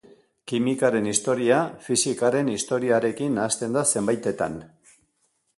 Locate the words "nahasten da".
3.41-3.87